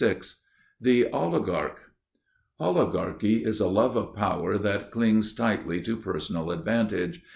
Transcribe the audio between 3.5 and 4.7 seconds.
a love of power